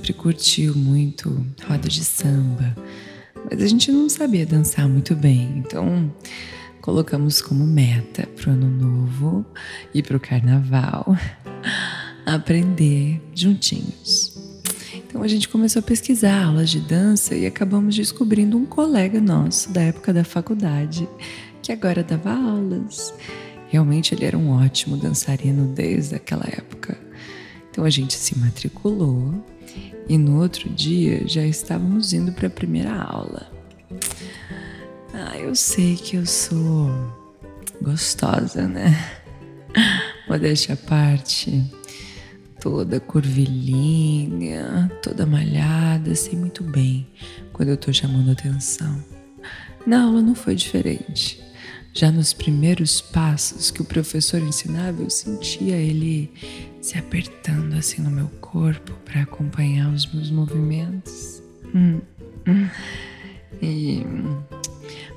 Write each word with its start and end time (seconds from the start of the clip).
Sempre 0.00 0.14
curtiu 0.14 0.74
muito 0.74 1.46
roda 1.68 1.86
de 1.86 2.02
samba, 2.02 2.74
mas 3.50 3.62
a 3.62 3.66
gente 3.66 3.92
não 3.92 4.08
sabia 4.08 4.46
dançar 4.46 4.88
muito 4.88 5.14
bem, 5.14 5.58
então 5.58 6.10
colocamos 6.80 7.42
como 7.42 7.66
meta 7.66 8.26
pro 8.28 8.52
ano 8.52 8.66
novo 8.66 9.44
e 9.92 10.02
pro 10.02 10.18
carnaval 10.18 11.14
aprender 12.24 13.20
juntinhos. 13.34 14.38
Então 14.94 15.22
a 15.22 15.28
gente 15.28 15.50
começou 15.50 15.80
a 15.80 15.82
pesquisar 15.82 16.44
aulas 16.44 16.70
de 16.70 16.80
dança 16.80 17.34
e 17.34 17.44
acabamos 17.44 17.94
descobrindo 17.94 18.56
um 18.56 18.64
colega 18.64 19.20
nosso 19.20 19.70
da 19.70 19.82
época 19.82 20.14
da 20.14 20.24
faculdade 20.24 21.06
que 21.62 21.72
agora 21.72 22.02
dava 22.02 22.32
aulas. 22.32 23.12
Realmente 23.68 24.14
ele 24.14 24.24
era 24.24 24.38
um 24.38 24.50
ótimo 24.50 24.96
dançarino 24.96 25.74
desde 25.74 26.14
aquela 26.14 26.46
época. 26.46 26.96
Então 27.70 27.84
a 27.84 27.90
gente 27.90 28.14
se 28.14 28.38
matriculou 28.38 29.44
e 30.08 30.18
no 30.18 30.40
outro 30.40 30.68
dia 30.70 31.26
já 31.26 31.44
estávamos 31.44 32.12
indo 32.12 32.32
para 32.32 32.46
a 32.46 32.50
primeira 32.50 32.94
aula. 32.94 33.50
Ah, 35.12 35.38
eu 35.38 35.54
sei 35.54 35.96
que 35.96 36.16
eu 36.16 36.26
sou 36.26 36.90
gostosa, 37.82 38.66
né? 38.66 39.20
Modéstia 40.28 40.74
à 40.74 40.76
parte, 40.76 41.64
toda 42.60 43.00
curvilínea, 43.00 44.90
toda 45.02 45.26
malhada, 45.26 46.14
sei 46.14 46.38
muito 46.38 46.62
bem 46.62 47.06
quando 47.52 47.70
eu 47.70 47.76
tô 47.76 47.92
chamando 47.92 48.30
atenção. 48.30 49.02
Na 49.86 50.04
aula 50.04 50.20
não 50.20 50.34
foi 50.34 50.54
diferente. 50.54 51.42
Já 51.92 52.10
nos 52.10 52.32
primeiros 52.32 53.00
passos 53.00 53.70
que 53.70 53.82
o 53.82 53.84
professor 53.84 54.40
ensinava, 54.40 55.02
eu 55.02 55.10
sentia 55.10 55.76
ele 55.76 56.32
se 56.80 56.96
apertando 56.96 57.74
assim 57.74 58.00
no 58.00 58.10
meu 58.10 58.28
corpo 58.40 58.92
para 59.04 59.22
acompanhar 59.22 59.92
os 59.92 60.06
meus 60.12 60.30
movimentos. 60.30 61.42
Hum, 61.74 62.00
hum. 62.46 62.68
E 63.60 64.02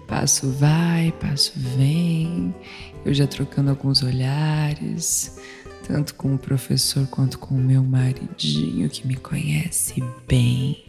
passo 0.07 0.49
vai, 0.51 1.13
passo 1.19 1.53
vem, 1.55 2.53
eu 3.05 3.13
já 3.13 3.27
trocando 3.27 3.69
alguns 3.69 4.03
olhares, 4.03 5.39
tanto 5.87 6.15
com 6.15 6.35
o 6.35 6.37
professor 6.37 7.07
quanto 7.07 7.37
com 7.39 7.55
o 7.55 7.59
meu 7.59 7.83
maridinho 7.83 8.89
que 8.89 9.07
me 9.07 9.15
conhece 9.15 10.03
bem 10.27 10.83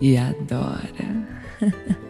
e 0.00 0.16
adora. 0.16 1.38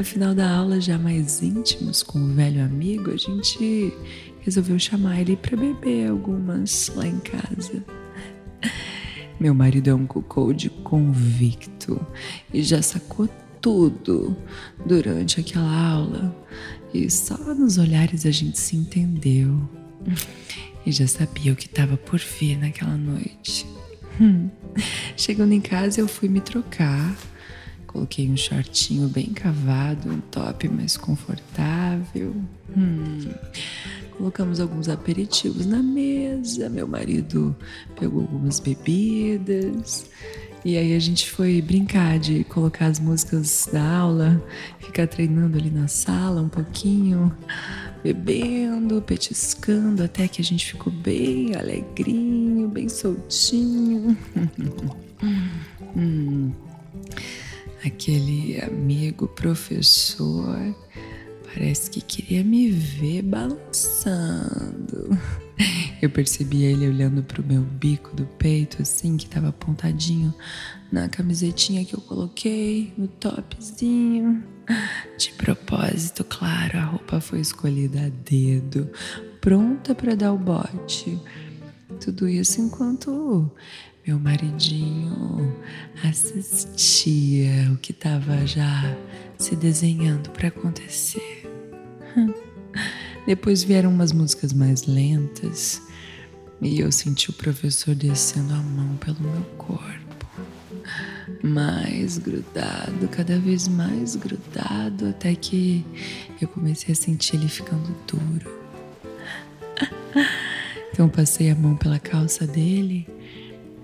No 0.00 0.04
final 0.04 0.34
da 0.34 0.50
aula, 0.50 0.80
já 0.80 0.96
mais 0.96 1.42
íntimos 1.42 2.02
com 2.02 2.18
o 2.18 2.28
velho 2.28 2.64
amigo, 2.64 3.10
a 3.10 3.18
gente 3.18 3.92
resolveu 4.40 4.78
chamar 4.78 5.20
ele 5.20 5.36
para 5.36 5.54
beber 5.54 6.08
algumas 6.08 6.90
lá 6.96 7.06
em 7.06 7.18
casa. 7.18 7.84
Meu 9.38 9.52
marido 9.52 9.90
é 9.90 9.94
um 9.94 10.06
cuckold 10.06 10.70
convicto 10.82 12.00
e 12.50 12.62
já 12.62 12.80
sacou 12.80 13.28
tudo 13.60 14.34
durante 14.86 15.38
aquela 15.38 15.90
aula. 15.90 16.34
E 16.94 17.10
só 17.10 17.36
nos 17.54 17.76
olhares 17.76 18.24
a 18.24 18.30
gente 18.30 18.58
se 18.58 18.76
entendeu. 18.76 19.60
E 20.86 20.92
já 20.92 21.06
sabia 21.06 21.52
o 21.52 21.56
que 21.56 21.66
estava 21.66 21.98
por 21.98 22.18
vir 22.18 22.56
naquela 22.56 22.96
noite. 22.96 23.66
Hum. 24.18 24.48
Chegando 25.14 25.52
em 25.52 25.60
casa, 25.60 26.00
eu 26.00 26.08
fui 26.08 26.26
me 26.26 26.40
trocar 26.40 27.14
Coloquei 27.90 28.30
um 28.30 28.36
shortinho 28.36 29.08
bem 29.08 29.26
cavado, 29.32 30.08
um 30.08 30.20
top 30.20 30.68
mais 30.68 30.96
confortável. 30.96 32.36
Hum. 32.76 33.18
Colocamos 34.16 34.60
alguns 34.60 34.88
aperitivos 34.88 35.66
na 35.66 35.82
mesa. 35.82 36.68
Meu 36.68 36.86
marido 36.86 37.54
pegou 37.98 38.20
algumas 38.20 38.60
bebidas. 38.60 40.08
E 40.64 40.76
aí 40.76 40.94
a 40.94 41.00
gente 41.00 41.28
foi 41.28 41.60
brincar 41.60 42.20
de 42.20 42.44
colocar 42.44 42.86
as 42.86 43.00
músicas 43.00 43.68
da 43.72 43.82
aula, 43.82 44.40
ficar 44.78 45.08
treinando 45.08 45.58
ali 45.58 45.70
na 45.70 45.88
sala 45.88 46.40
um 46.42 46.48
pouquinho, 46.48 47.36
bebendo, 48.04 49.02
petiscando, 49.02 50.04
até 50.04 50.28
que 50.28 50.40
a 50.40 50.44
gente 50.44 50.64
ficou 50.64 50.92
bem 50.92 51.56
alegrinho, 51.56 52.68
bem 52.68 52.88
soltinho. 52.88 54.16
hum 55.96 56.52
aquele 57.84 58.60
amigo 58.60 59.28
professor 59.28 60.74
parece 61.52 61.90
que 61.90 62.00
queria 62.00 62.44
me 62.44 62.70
ver 62.70 63.22
balançando. 63.22 65.18
Eu 66.00 66.08
percebi 66.08 66.64
ele 66.64 66.88
olhando 66.88 67.22
pro 67.22 67.44
meu 67.44 67.60
bico 67.60 68.14
do 68.16 68.24
peito, 68.24 68.80
assim, 68.80 69.16
que 69.16 69.26
tava 69.26 69.48
apontadinho 69.48 70.32
na 70.90 71.08
camisetinha 71.08 71.84
que 71.84 71.94
eu 71.94 72.00
coloquei, 72.00 72.92
no 72.96 73.06
topzinho. 73.06 74.42
De 75.18 75.32
propósito, 75.32 76.24
claro, 76.24 76.78
a 76.78 76.84
roupa 76.84 77.20
foi 77.20 77.40
escolhida 77.40 78.06
a 78.06 78.08
dedo, 78.08 78.88
pronta 79.40 79.94
para 79.94 80.14
dar 80.14 80.32
o 80.32 80.38
bote. 80.38 81.20
Tudo 82.00 82.28
isso 82.28 82.60
enquanto 82.60 83.50
meu 84.06 84.18
maridinho 84.18 85.54
assistia 86.02 87.70
o 87.72 87.76
que 87.76 87.92
estava 87.92 88.46
já 88.46 88.96
se 89.38 89.54
desenhando 89.54 90.30
para 90.30 90.48
acontecer. 90.48 91.46
Depois 93.26 93.62
vieram 93.62 93.90
umas 93.90 94.12
músicas 94.12 94.52
mais 94.52 94.86
lentas 94.86 95.82
e 96.62 96.80
eu 96.80 96.90
senti 96.90 97.30
o 97.30 97.34
professor 97.34 97.94
descendo 97.94 98.54
a 98.54 98.58
mão 98.58 98.96
pelo 98.96 99.20
meu 99.20 99.42
corpo. 99.58 100.26
Mais 101.42 102.18
grudado, 102.18 103.06
cada 103.08 103.38
vez 103.38 103.68
mais 103.68 104.16
grudado, 104.16 105.08
até 105.08 105.34
que 105.34 105.84
eu 106.40 106.48
comecei 106.48 106.92
a 106.92 106.96
sentir 106.96 107.36
ele 107.36 107.48
ficando 107.48 107.94
duro. 108.06 108.60
Então 110.92 111.08
passei 111.08 111.50
a 111.50 111.54
mão 111.54 111.76
pela 111.76 111.98
calça 111.98 112.46
dele 112.46 113.08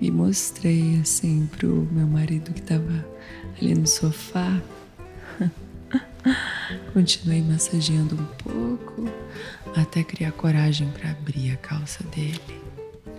e 0.00 0.10
mostrei 0.10 1.00
assim 1.00 1.48
pro 1.56 1.88
meu 1.90 2.06
marido 2.06 2.52
que 2.52 2.60
estava 2.60 3.06
ali 3.60 3.74
no 3.74 3.86
sofá. 3.86 4.60
Continuei 6.92 7.42
massageando 7.42 8.14
um 8.14 8.26
pouco 8.42 9.08
até 9.74 10.02
criar 10.02 10.32
coragem 10.32 10.90
para 10.90 11.10
abrir 11.10 11.52
a 11.52 11.56
calça 11.56 12.02
dele. 12.04 12.40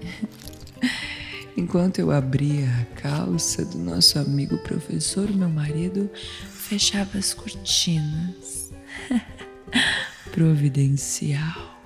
Enquanto 1.57 1.97
eu 1.97 2.11
abria 2.11 2.69
a 2.69 2.85
calça 3.01 3.66
do 3.66 3.79
nosso 3.79 4.19
amigo 4.19 4.57
professor, 4.59 5.27
meu 5.31 5.49
marido 5.49 6.09
fechava 6.13 7.17
as 7.17 7.34
cortinas. 7.34 8.72
Providencial. 10.31 11.79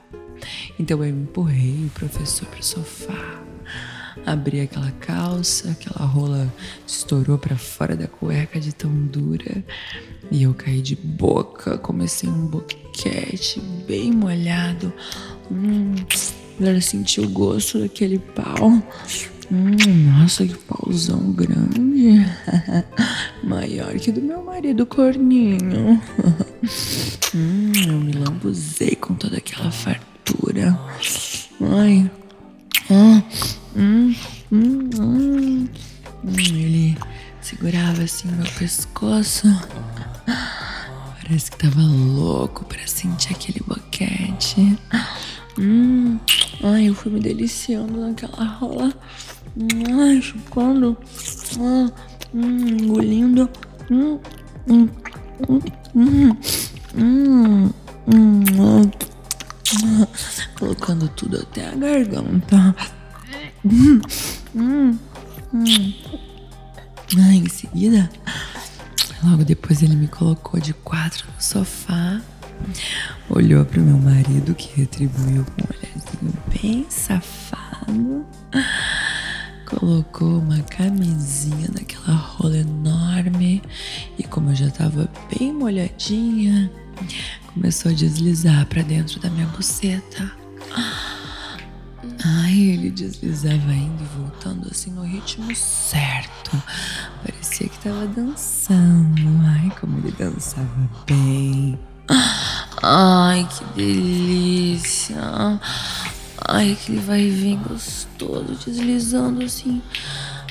Então 0.78 1.02
eu 1.04 1.10
empurrei 1.10 1.86
o 1.86 1.90
professor 1.92 2.46
para 2.48 2.60
o 2.60 2.64
sofá 2.64 3.51
abri 4.26 4.62
aquela 4.62 4.92
calça, 4.92 5.72
aquela 5.72 6.06
rola 6.06 6.52
estourou 6.86 7.38
para 7.38 7.56
fora 7.58 7.96
da 7.96 8.08
cueca 8.08 8.60
de 8.60 8.74
tão 8.74 8.92
dura 9.08 9.64
e 10.32 10.44
eu 10.44 10.54
caí 10.54 10.82
de 10.82 10.96
boca, 10.96 11.78
comecei 11.78 12.30
um 12.30 12.48
boquete 12.48 13.60
bem 13.86 14.12
molhado. 14.12 14.94
Hum, 15.52 15.96
ela 16.60 16.80
sentiu 16.80 17.26
o 17.26 17.30
gosto 17.30 17.80
daquele 17.80 18.18
pau. 18.18 18.82
Hum, 19.52 19.76
nossa, 20.18 20.48
que 20.48 20.56
pauzão 20.60 21.34
grande. 21.34 22.26
Maior 23.44 23.94
que 23.96 24.12
do 24.12 24.22
meu 24.22 24.42
marido 24.42 24.86
corninho. 24.86 26.02
hum, 27.36 27.72
eu 27.86 28.00
me 28.00 28.14
lambuzei 28.14 28.96
com 28.96 29.14
toda 29.14 29.38
aquela 29.38 29.70
fartura. 29.70 30.80
Ai. 31.60 32.10
Ah. 32.90 33.22
Pescoço. 38.62 39.48
Parece 41.24 41.50
que 41.50 41.58
tava 41.58 41.82
louco 41.82 42.64
pra 42.66 42.86
sentir 42.86 43.34
aquele 43.34 43.60
boquete. 43.66 44.78
Hum, 45.58 46.20
ai, 46.64 46.88
eu 46.88 46.94
fui 46.94 47.12
me 47.12 47.20
deliciando 47.20 48.00
naquela 48.00 48.46
rola. 48.46 48.94
Ai, 50.00 50.22
chupando. 50.22 50.96
Hum, 51.58 51.90
engolindo. 52.34 53.50
Hum, 53.90 54.20
hum, 54.70 54.90
hum, 55.96 56.38
hum, 56.96 57.70
hum, 58.08 58.92
Colocando 60.60 61.10
tudo 61.10 61.38
até 61.38 61.68
a 61.68 61.76
garganta. 61.76 62.76
Hum, 63.66 64.02
hum, 64.56 65.00
hum. 65.52 65.94
Em 67.18 67.50
seguida, 67.50 68.10
logo 69.24 69.44
depois 69.44 69.82
ele 69.82 69.96
me 69.96 70.08
colocou 70.08 70.60
de 70.60 70.74
quatro 70.74 71.28
no 71.34 71.42
sofá, 71.42 72.22
olhou 73.30 73.66
pro 73.66 73.82
meu 73.82 73.98
marido 73.98 74.54
que 74.56 74.80
retribuiu 74.80 75.46
com 75.46 75.62
um 75.62 75.68
olharzinho 75.70 76.34
bem 76.62 76.86
safado, 76.90 78.26
colocou 79.66 80.40
uma 80.40 80.60
camisinha 80.64 81.70
naquela 81.74 82.16
rola 82.16 82.58
enorme 82.58 83.62
e 84.18 84.24
como 84.24 84.50
eu 84.52 84.56
já 84.56 84.70
tava 84.70 85.10
bem 85.38 85.54
molhadinha, 85.54 86.72
começou 87.54 87.92
a 87.92 87.96
deslizar 87.96 88.66
para 88.68 88.82
dentro 88.82 89.20
da 89.20 89.30
minha 89.30 89.48
buceta. 89.48 90.32
Ai, 92.24 92.54
ele 92.54 92.92
deslizava 92.92 93.74
indo 93.74 94.04
e 94.04 94.20
voltando 94.20 94.68
assim 94.70 94.92
no 94.92 95.04
ritmo 95.04 95.56
certo. 95.56 96.62
Parecia 97.82 97.82
que 97.82 97.90
tava 97.90 98.08
dançando. 98.08 99.22
Ai, 99.46 99.72
como 99.80 99.98
ele 99.98 100.12
dançava 100.12 100.90
bem. 101.08 101.80
Ai, 102.82 103.48
que 103.50 103.64
delícia. 103.76 105.18
Ai, 106.48 106.74
aquele 106.74 107.00
vai 107.00 107.22
e 107.22 107.30
vem 107.30 107.58
gostoso, 107.58 108.58
deslizando 108.66 109.44
assim. 109.44 109.82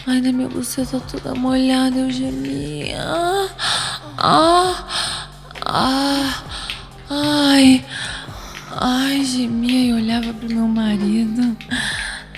Ai, 0.06 0.20
na 0.20 0.32
minha 0.32 0.48
buceta 0.48 1.00
toda 1.00 1.34
molhada, 1.34 1.98
eu 1.98 2.10
gemia. 2.10 3.04
Ah, 4.18 4.86
ah, 5.66 6.42
ai. 7.08 7.84
Ai, 8.72 9.24
gemia 9.24 9.86
e 9.86 9.92
olhava 9.92 10.32
pro 10.32 10.48
meu 10.48 10.68
marido. 10.68 11.56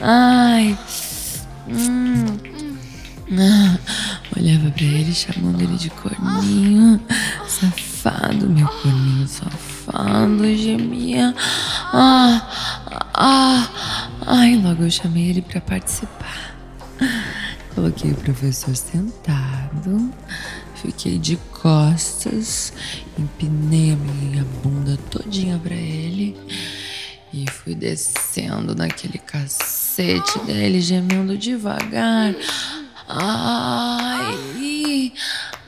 Ai. 0.00 0.76
Ele, 5.12 5.14
chamando 5.14 5.60
ele 5.60 5.76
de 5.76 5.90
corninho. 5.90 7.00
Safado, 7.46 8.48
meu 8.48 8.66
corninho 8.66 9.28
safado, 9.28 10.56
gemia. 10.56 11.34
Ah, 11.92 12.48
ah, 13.14 14.08
ai, 14.26 14.56
logo 14.56 14.82
eu 14.82 14.90
chamei 14.90 15.28
ele 15.28 15.42
para 15.42 15.60
participar. 15.60 16.56
Coloquei 17.74 18.10
o 18.10 18.16
professor 18.16 18.74
sentado, 18.74 20.12
fiquei 20.74 21.18
de 21.18 21.36
costas, 21.36 22.72
empinei 23.18 23.92
a 23.92 23.96
minha 23.96 24.44
bunda 24.62 24.98
todinha 25.10 25.58
para 25.58 25.74
ele 25.74 26.36
e 27.32 27.50
fui 27.50 27.74
descendo 27.74 28.74
naquele 28.74 29.16
cacete 29.18 30.38
dele, 30.40 30.80
gemendo 30.80 31.36
devagar. 31.36 32.34
Ai! 33.14 35.12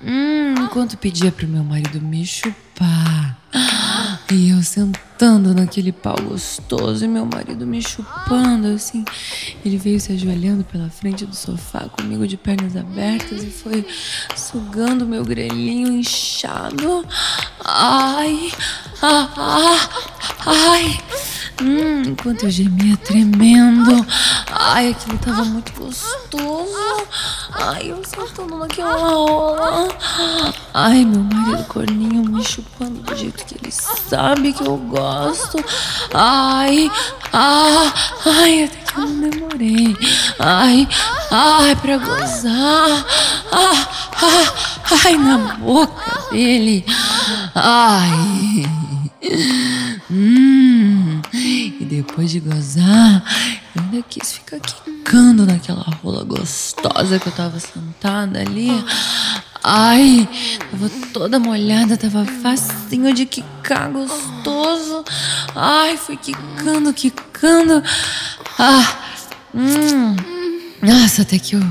Hum, 0.02 0.54
enquanto 0.64 0.96
pedia 0.96 1.30
pro 1.30 1.46
meu 1.46 1.62
marido 1.62 2.00
me 2.00 2.24
chupar. 2.24 3.38
E 4.32 4.50
eu 4.50 4.62
sentando 4.62 5.54
naquele 5.54 5.92
pau 5.92 6.16
gostoso 6.20 7.04
e 7.04 7.08
meu 7.08 7.26
marido 7.26 7.66
me 7.66 7.82
chupando 7.82 8.68
assim. 8.68 9.04
Ele 9.64 9.76
veio 9.76 10.00
se 10.00 10.12
ajoelhando 10.12 10.64
pela 10.64 10.88
frente 10.88 11.26
do 11.26 11.36
sofá 11.36 11.80
comigo 11.88 12.26
de 12.26 12.36
pernas 12.36 12.74
abertas 12.76 13.44
e 13.44 13.50
foi 13.50 13.86
sugando 14.34 15.06
meu 15.06 15.22
grelhinho 15.22 15.92
inchado. 15.92 17.06
Ai, 17.62 18.50
ah, 19.02 19.30
ah, 19.36 19.88
ai. 20.46 20.98
Hum, 21.62 22.02
enquanto 22.08 22.44
eu 22.44 22.50
gemia 22.50 22.96
tremendo. 22.96 24.04
Ai, 24.66 24.92
aquilo 24.92 25.18
tava 25.18 25.44
muito 25.44 25.72
gostoso. 25.74 27.06
Ai, 27.52 27.90
eu 27.90 28.02
sentando 28.02 28.56
naquela 28.56 28.96
rola. 28.96 29.88
Ai, 30.72 31.04
meu 31.04 31.22
marido 31.22 31.64
corninho 31.64 32.24
me 32.24 32.42
chupando 32.42 33.02
do 33.02 33.14
jeito 33.14 33.44
que 33.44 33.56
ele 33.56 33.70
sabe 33.70 34.54
que 34.54 34.66
eu 34.66 34.78
gosto. 34.78 35.62
Ai, 36.14 36.90
ah, 37.30 37.92
ai, 38.24 38.64
até 38.64 38.76
que 38.78 38.98
eu 38.98 39.06
não 39.06 39.28
demorei. 39.28 39.96
Ai, 40.38 40.88
ai, 41.30 41.76
pra 41.76 41.98
gozar. 41.98 43.06
Ah, 43.52 43.88
ah, 44.22 44.54
ai, 45.04 45.16
na 45.18 45.36
boca 45.56 46.30
dele. 46.30 46.86
Ai. 47.54 48.64
Hum, 50.10 51.20
e 51.32 51.84
depois 51.84 52.30
de 52.30 52.40
gozar, 52.40 53.24
ainda 53.76 54.02
quis 54.08 54.32
ficar 54.32 54.60
quicando 54.60 55.46
naquela 55.46 55.82
rola 56.02 56.24
gostosa 56.24 57.18
que 57.18 57.28
eu 57.28 57.32
tava 57.32 57.58
sentada 57.58 58.40
ali. 58.40 58.68
Ai, 59.62 60.28
tava 60.70 60.90
toda 61.12 61.38
molhada, 61.38 61.96
tava 61.96 62.24
facinho 62.42 63.14
de 63.14 63.24
quicar, 63.24 63.90
gostoso. 63.90 65.04
Ai, 65.54 65.96
fui 65.96 66.16
quicando, 66.16 66.92
quicando. 66.92 67.82
Ah, 68.58 68.96
hum. 69.54 70.16
Nossa, 70.82 71.22
até 71.22 71.38
que 71.38 71.56
eu, 71.56 71.62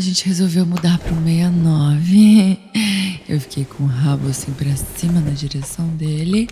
a 0.00 0.02
gente 0.02 0.24
resolveu 0.24 0.64
mudar 0.64 0.96
pro 0.98 1.14
69. 1.14 2.58
Eu 3.28 3.38
fiquei 3.38 3.66
com 3.66 3.84
o 3.84 3.86
rabo 3.86 4.30
assim 4.30 4.50
pra 4.52 4.74
cima 4.74 5.20
na 5.20 5.32
direção 5.32 5.86
dele. 5.88 6.48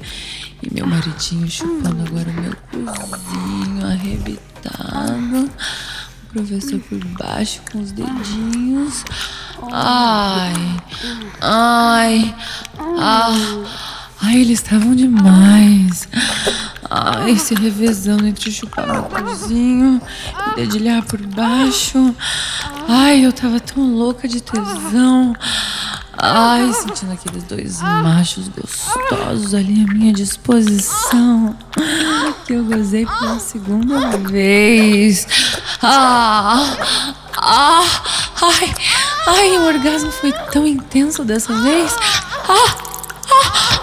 E 0.63 0.75
meu 0.75 0.87
maridinho 0.87 1.49
chupando 1.49 2.05
agora 2.07 2.29
o 2.29 2.35
meu 2.35 2.55
cozinho 3.09 3.87
arrebitado. 3.87 5.51
O 6.25 6.27
professor 6.31 6.79
por 6.79 7.03
baixo 7.19 7.63
com 7.73 7.81
os 7.81 7.91
dedinhos. 7.91 9.03
Ai, 9.73 10.53
ai, 11.41 12.35
ah, 12.99 13.65
ai, 14.21 14.41
eles 14.43 14.59
estavam 14.59 14.95
demais. 14.95 16.07
Ai, 16.91 17.37
se 17.37 17.55
revezando 17.55 18.27
entre 18.27 18.51
chupar 18.51 18.87
meu 18.87 19.03
cozinho 19.03 20.01
e 20.53 20.57
dedilhar 20.57 21.05
por 21.05 21.21
baixo. 21.27 22.15
Ai, 22.89 23.25
eu 23.27 23.33
tava 23.33 23.61
tão 23.61 23.95
louca 23.95 24.27
de 24.27 24.41
tesão. 24.41 25.35
Ai, 26.17 26.73
sentindo 26.73 27.13
aqueles 27.13 27.45
dois 27.45 27.81
machos 27.81 28.49
gostosos 28.49 29.55
ali 29.55 29.85
à 29.85 29.93
minha 29.93 30.13
disposição. 30.13 31.55
Que 32.47 32.55
eu 32.55 32.65
gozei 32.65 33.05
pela 33.05 33.39
segunda 33.39 34.17
vez. 34.17 35.27
Ah, 35.83 36.77
ah, 37.37 37.85
ai, 38.43 38.75
ai, 39.27 39.59
o 39.59 39.67
orgasmo 39.67 40.11
foi 40.11 40.33
tão 40.51 40.67
intenso 40.67 41.23
dessa 41.23 41.55
vez. 41.61 41.95
Ah, 42.49 42.77
ah, 43.31 43.81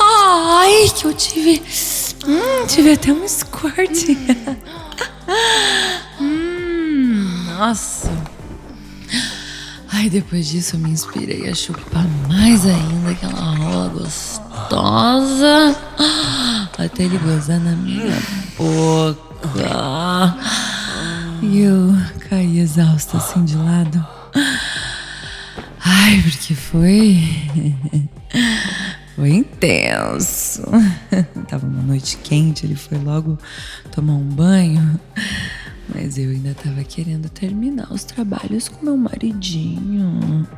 ah 0.00 0.60
ai, 0.60 0.88
que 0.94 1.04
eu 1.04 1.12
tive. 1.12 1.62
Hum, 2.26 2.66
tive 2.66 2.92
até 2.92 3.12
um 3.12 3.26
squirt. 3.28 4.08
hum, 6.20 7.44
nossa. 7.46 8.10
Ai, 9.92 10.08
depois 10.10 10.48
disso 10.48 10.76
eu 10.76 10.80
me 10.80 10.90
inspirei 10.90 11.48
a 11.48 11.54
chupar 11.54 12.06
mais 12.28 12.64
ainda 12.66 13.10
aquela 13.10 13.54
rola 13.56 13.88
gostosa. 13.88 15.76
Até 16.76 17.04
ele 17.04 17.18
gozar 17.18 17.60
na 17.60 17.72
minha 17.76 18.16
boca. 18.56 20.36
E 21.42 21.60
eu 21.60 21.94
caí 22.28 22.58
exausta 22.58 23.18
assim 23.18 23.44
de 23.44 23.56
lado. 23.56 24.04
Ai, 25.84 26.22
porque 26.22 26.54
foi. 26.54 27.22
Foi 29.14 29.30
intenso. 29.30 30.62
Tava 31.54 31.68
uma 31.68 31.82
noite 31.84 32.16
quente, 32.16 32.66
ele 32.66 32.74
foi 32.74 32.98
logo 32.98 33.38
tomar 33.92 34.14
um 34.14 34.24
banho. 34.24 34.98
Mas 35.94 36.18
eu 36.18 36.30
ainda 36.30 36.52
tava 36.52 36.82
querendo 36.82 37.28
terminar 37.28 37.92
os 37.92 38.02
trabalhos 38.02 38.66
com 38.66 38.84
meu 38.84 38.96
maridinho. 38.96 40.48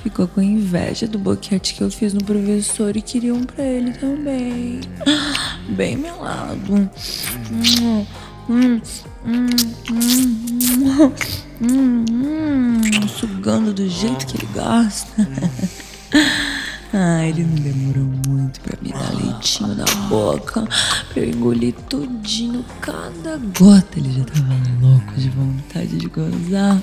Ficou 0.00 0.28
com 0.28 0.40
inveja 0.40 1.08
do 1.08 1.18
boquete 1.18 1.74
que 1.74 1.82
eu 1.82 1.90
fiz 1.90 2.14
no 2.14 2.22
professor 2.22 2.96
e 2.96 3.02
queria 3.02 3.34
um 3.34 3.42
pra 3.42 3.64
ele 3.64 3.90
também. 3.94 4.78
Bem 5.70 5.96
melado. 5.96 6.88
Hum, 8.48 8.80
hum, 9.26 9.50
hum, 11.60 13.08
sugando 13.08 13.74
do 13.74 13.88
jeito 13.88 14.24
que 14.24 14.36
ele 14.36 14.48
gosta. 14.54 15.28
Ah, 16.90 17.26
ele 17.26 17.44
não 17.44 17.56
demorou 17.56 18.04
muito 18.04 18.27
pra 18.60 18.78
me 18.80 18.90
dar 18.90 19.14
leitinho 19.14 19.74
na 19.74 19.84
boca, 20.08 20.66
pra 21.08 21.22
eu 21.22 21.30
engolir 21.30 21.74
tudinho, 21.88 22.64
cada 22.80 23.36
gota. 23.58 23.98
Ele 23.98 24.12
já 24.12 24.24
tava 24.24 24.54
louco 24.80 25.12
de 25.14 25.28
vontade 25.30 25.98
de 25.98 26.08
gozar. 26.08 26.82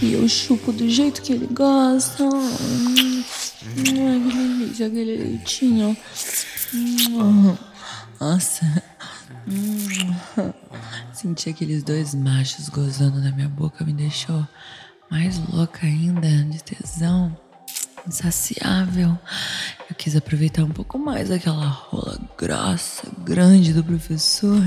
E 0.00 0.12
eu 0.14 0.28
chupo 0.28 0.72
do 0.72 0.88
jeito 0.88 1.22
que 1.22 1.32
ele 1.32 1.46
gosta. 1.46 2.24
Ai, 2.24 3.24
que 3.74 3.82
delícia, 3.82 4.86
aquele 4.86 5.16
leitinho. 5.16 5.96
Nossa. 8.20 8.82
Sentir 11.12 11.50
aqueles 11.50 11.82
dois 11.82 12.14
machos 12.14 12.68
gozando 12.68 13.20
na 13.20 13.30
minha 13.30 13.48
boca 13.48 13.84
me 13.84 13.92
deixou 13.92 14.46
mais 15.10 15.38
louca 15.52 15.86
ainda 15.86 16.28
de 16.44 16.62
tesão 16.62 17.36
insaciável. 18.06 19.18
Eu 19.88 19.94
quis 19.96 20.16
aproveitar 20.16 20.64
um 20.64 20.70
pouco 20.70 20.98
mais 20.98 21.30
aquela 21.30 21.66
rola 21.66 22.18
grossa, 22.38 23.06
grande 23.18 23.72
do 23.72 23.84
professor. 23.84 24.60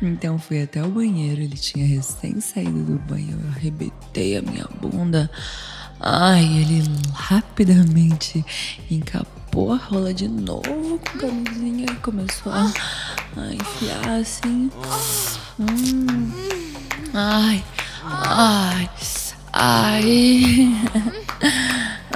Então 0.00 0.38
fui 0.38 0.62
até 0.62 0.82
o 0.82 0.88
banheiro, 0.88 1.40
ele 1.40 1.56
tinha 1.56 1.86
recém 1.86 2.40
saído 2.40 2.84
do 2.84 2.98
banho, 2.98 3.38
eu 3.42 3.50
arrebentei 3.50 4.36
a 4.36 4.42
minha 4.42 4.66
bunda. 4.80 5.30
Ai, 5.98 6.44
ele 6.44 6.84
rapidamente 7.14 8.44
encapou 8.90 9.72
a 9.72 9.76
rola 9.76 10.12
de 10.12 10.28
novo 10.28 10.98
com 10.98 11.18
camisinha 11.18 11.86
e 11.90 11.96
começou 11.96 12.52
a, 12.52 12.70
a 13.36 13.54
enfiar 13.54 14.20
assim. 14.20 14.70
Hum. 15.58 16.30
Ai, 17.14 17.64
ai, 18.04 18.90
ai. 19.52 20.72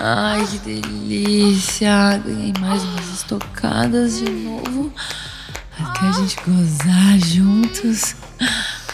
Ai, 0.02 0.46
que 0.46 0.58
delícia! 0.60 2.18
Ganhei 2.24 2.54
mais 2.58 2.82
umas 2.82 3.06
estocadas 3.12 4.16
de 4.16 4.30
novo. 4.30 4.90
Até 5.78 6.06
a 6.06 6.12
gente 6.12 6.36
gozar 6.36 7.18
juntos. 7.18 8.16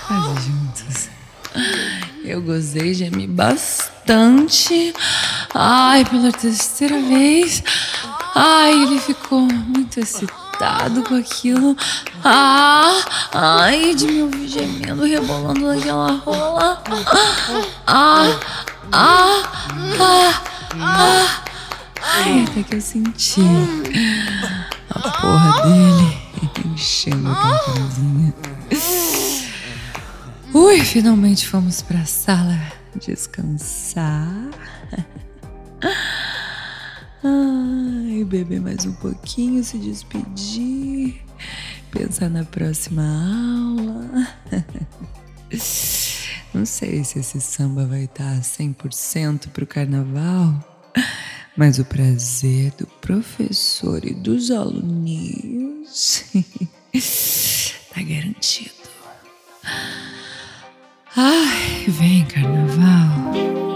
Quase 0.04 0.48
juntos. 0.48 1.08
Eu 2.24 2.42
gozei, 2.42 2.92
gemi 2.92 3.28
bastante. 3.28 4.92
Ai, 5.54 6.04
pela 6.06 6.32
terceira 6.32 7.00
vez. 7.00 7.62
Ai, 8.34 8.72
ele 8.72 8.98
ficou 8.98 9.42
muito 9.42 10.00
excitado 10.00 11.04
com 11.04 11.14
aquilo. 11.14 11.76
Ah, 12.24 13.00
ai, 13.32 13.94
de 13.94 14.08
me 14.08 14.22
ouvir 14.22 14.48
gemendo, 14.48 15.04
rebolando 15.04 15.68
naquela 15.68 16.16
rola. 16.16 16.82
Ah, 17.86 18.26
ah, 18.90 18.92
ah. 18.92 19.52
Ah, 20.00 20.55
ai, 20.72 22.44
até 22.44 22.62
que 22.62 22.74
eu 22.74 22.80
senti 22.80 23.40
a 24.90 25.10
porra 25.20 25.62
dele 25.62 26.26
enchendo 26.76 27.30
aquela 27.30 27.58
camisinha. 27.60 28.34
Ui, 30.52 30.84
finalmente 30.84 31.46
fomos 31.46 31.82
pra 31.82 32.04
sala 32.04 32.58
descansar. 33.04 34.32
Ai, 37.24 38.24
beber 38.24 38.60
mais 38.60 38.84
um 38.86 38.92
pouquinho, 38.94 39.62
se 39.64 39.78
despedir, 39.78 41.22
pensar 41.90 42.28
na 42.30 42.44
próxima 42.44 43.02
aula. 43.02 44.28
Não 46.56 46.64
sei 46.64 47.04
se 47.04 47.18
esse 47.18 47.38
samba 47.38 47.84
vai 47.84 48.04
estar 48.04 48.40
100% 48.40 49.50
para 49.50 49.62
o 49.62 49.66
carnaval, 49.66 50.54
mas 51.54 51.78
o 51.78 51.84
prazer 51.84 52.72
do 52.78 52.86
professor 52.86 54.02
e 54.02 54.14
dos 54.14 54.50
alunos 54.50 56.24
está 56.94 58.00
garantido. 58.00 58.72
Ai, 61.14 61.84
vem 61.88 62.24
carnaval. 62.24 63.75